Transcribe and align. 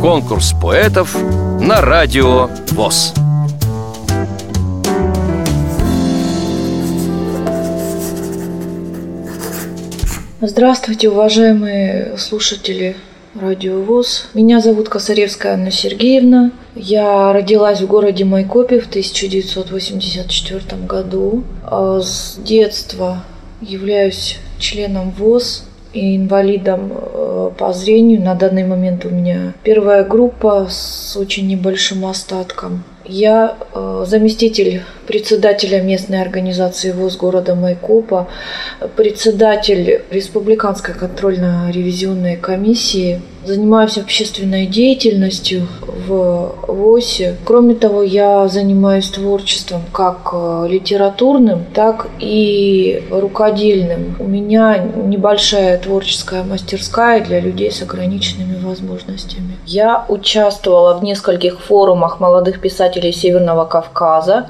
Конкурс 0.00 0.54
поэтов 0.60 1.16
на 1.60 1.80
радио 1.80 2.48
ВОЗ. 2.70 3.14
Здравствуйте, 10.40 11.10
уважаемые 11.10 12.16
слушатели 12.16 12.96
Радио 13.34 13.80
ВОЗ. 13.82 14.28
Меня 14.34 14.60
зовут 14.60 14.88
Косаревская 14.88 15.52
Анна 15.52 15.70
Сергеевна. 15.70 16.50
Я 16.74 17.32
родилась 17.32 17.80
в 17.80 17.86
городе 17.86 18.24
Майкопе 18.24 18.80
в 18.80 18.88
1984 18.88 20.82
году. 20.82 21.44
А 21.62 22.00
с 22.00 22.38
детства 22.38 23.22
являюсь 23.60 24.38
членом 24.58 25.10
ВОЗ 25.10 25.64
и 25.92 26.16
инвалидом 26.16 26.92
э, 26.92 27.09
по 27.60 27.74
зрению. 27.74 28.22
На 28.22 28.34
данный 28.34 28.64
момент 28.64 29.04
у 29.04 29.10
меня 29.10 29.52
первая 29.62 30.02
группа 30.02 30.66
с 30.70 31.14
очень 31.16 31.46
небольшим 31.46 32.06
остатком. 32.06 32.82
Я 33.10 33.56
э, 33.74 34.04
заместитель 34.06 34.82
председателя 35.08 35.82
местной 35.82 36.22
организации 36.22 36.92
ВОЗ 36.92 37.16
города 37.16 37.56
Майкопа, 37.56 38.28
председатель 38.94 40.02
Республиканской 40.12 40.94
контрольно-ревизионной 40.94 42.36
комиссии. 42.36 43.20
Занимаюсь 43.44 43.96
общественной 43.96 44.66
деятельностью 44.66 45.66
в 45.80 46.54
ВОСе. 46.68 47.36
Кроме 47.44 47.74
того, 47.74 48.02
я 48.02 48.46
занимаюсь 48.48 49.08
творчеством 49.08 49.82
как 49.92 50.30
э, 50.32 50.66
литературным, 50.68 51.64
так 51.74 52.06
и 52.20 53.02
рукодельным. 53.10 54.14
У 54.20 54.28
меня 54.28 54.78
небольшая 54.78 55.78
творческая 55.78 56.44
мастерская 56.44 57.24
для 57.24 57.40
людей 57.40 57.72
с 57.72 57.82
ограниченными 57.82 58.62
возможностями. 58.62 59.56
Я 59.66 60.04
участвовала 60.08 60.98
в 60.98 61.02
нескольких 61.02 61.60
форумах 61.60 62.20
молодых 62.20 62.60
писателей 62.60 62.99
Северного 63.08 63.64
Кавказа 63.64 64.46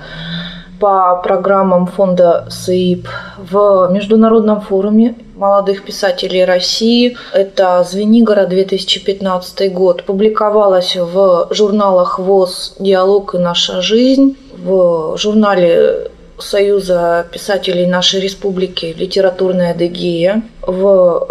по 0.80 1.20
программам 1.22 1.86
фонда 1.86 2.46
СИИП 2.50 3.06
в 3.38 3.90
Международном 3.92 4.62
форуме 4.62 5.14
молодых 5.36 5.84
писателей 5.84 6.44
России. 6.44 7.16
Это 7.32 7.86
Звенигора 7.88 8.46
2015 8.46 9.72
год. 9.72 10.04
Публиковалась 10.04 10.96
в 10.96 11.48
журналах 11.50 12.18
ВОЗ 12.18 12.76
«Диалог 12.78 13.34
и 13.34 13.38
наша 13.38 13.82
жизнь», 13.82 14.36
в 14.56 15.16
журнале 15.16 16.10
Союза 16.38 17.26
писателей 17.30 17.86
нашей 17.86 18.20
республики 18.20 18.94
«Литературная 18.98 19.72
Адыгея», 19.72 20.42
в 20.62 21.26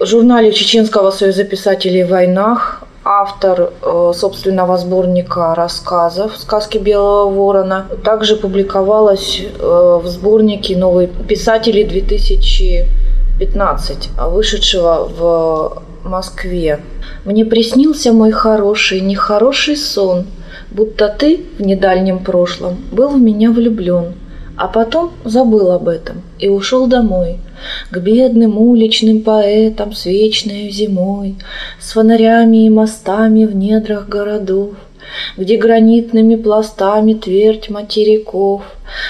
журнале 0.00 0.52
Чеченского 0.52 1.10
союза 1.10 1.44
писателей 1.44 2.04
войнах 2.04 2.75
автор 3.06 3.72
э, 3.82 4.12
собственного 4.14 4.76
сборника 4.76 5.54
рассказов 5.54 6.36
«Сказки 6.36 6.76
Белого 6.76 7.30
Ворона». 7.30 7.86
Также 8.02 8.36
публиковалась 8.36 9.40
э, 9.40 10.00
в 10.02 10.06
сборнике 10.08 10.76
«Новые 10.76 11.06
писатели 11.06 11.86
2015», 11.86 14.28
вышедшего 14.28 15.08
в 15.16 15.82
Москве. 16.02 16.80
«Мне 17.24 17.44
приснился 17.44 18.12
мой 18.12 18.32
хороший, 18.32 19.00
нехороший 19.00 19.76
сон, 19.76 20.26
будто 20.72 21.08
ты 21.08 21.46
в 21.58 21.62
недальнем 21.62 22.24
прошлом 22.24 22.78
был 22.90 23.10
в 23.10 23.20
меня 23.20 23.52
влюблен, 23.52 24.14
а 24.56 24.66
потом 24.66 25.12
забыл 25.24 25.70
об 25.70 25.86
этом 25.86 26.22
и 26.40 26.48
ушел 26.48 26.88
домой, 26.88 27.38
к 27.90 27.98
бедным 27.98 28.58
уличным 28.58 29.22
поэтам 29.22 29.92
с 29.92 30.06
вечной 30.06 30.70
зимой, 30.70 31.36
с 31.80 31.92
фонарями 31.92 32.66
и 32.66 32.70
мостами 32.70 33.44
в 33.44 33.54
недрах 33.54 34.08
городов, 34.08 34.74
где 35.36 35.56
гранитными 35.56 36.36
пластами 36.36 37.14
твердь 37.14 37.68
материков, 37.68 38.62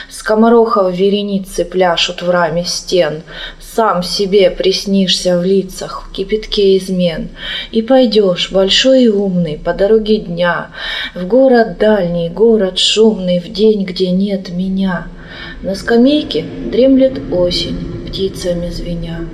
скоморохов 0.08 0.94
вереницы 0.94 1.64
пляшут 1.64 2.22
в 2.22 2.30
раме 2.30 2.64
стен, 2.64 3.22
сам 3.60 4.02
себе 4.02 4.50
приснишься 4.50 5.38
в 5.38 5.44
лицах 5.44 6.06
в 6.06 6.12
кипятке 6.12 6.78
измен, 6.78 7.28
и 7.70 7.82
пойдешь, 7.82 8.50
большой 8.50 9.04
и 9.04 9.08
умный, 9.08 9.60
по 9.62 9.72
дороге 9.74 10.18
дня, 10.18 10.68
в 11.14 11.26
город 11.26 11.78
дальний, 11.78 12.30
город 12.30 12.78
шумный, 12.78 13.40
в 13.40 13.52
день, 13.52 13.84
где 13.84 14.10
нет 14.10 14.50
меня. 14.50 15.08
На 15.62 15.74
скамейке 15.74 16.44
дремлет 16.70 17.20
осень, 17.30 17.95
птицами 18.16 18.70
звеня. 18.70 19.26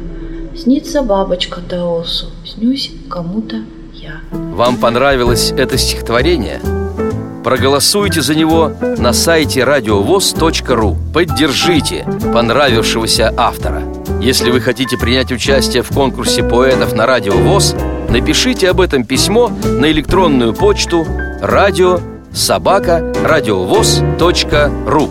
Снится 0.56 1.02
бабочка 1.02 1.60
Таосу, 1.60 2.26
снюсь 2.44 2.90
кому-то 3.08 3.58
я. 3.94 4.14
Вам 4.32 4.76
понравилось 4.76 5.52
это 5.56 5.78
стихотворение? 5.78 6.60
Проголосуйте 7.44 8.22
за 8.22 8.34
него 8.34 8.72
на 8.98 9.12
сайте 9.12 9.62
радиовоз.ру. 9.62 10.96
Поддержите 11.14 12.04
понравившегося 12.34 13.32
автора. 13.36 13.84
Если 14.20 14.50
вы 14.50 14.60
хотите 14.60 14.98
принять 14.98 15.30
участие 15.30 15.84
в 15.84 15.90
конкурсе 15.90 16.42
поэтов 16.42 16.92
на 16.92 17.06
Радио 17.06 17.34
ВОЗ, 17.34 17.76
напишите 18.08 18.68
об 18.68 18.80
этом 18.80 19.04
письмо 19.04 19.52
на 19.62 19.92
электронную 19.92 20.54
почту 20.54 21.06
радио 21.40 22.00
собака 22.32 23.12
радиовоз.ру. 23.24 25.10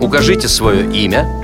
Укажите 0.00 0.46
свое 0.46 0.84
имя, 0.94 1.43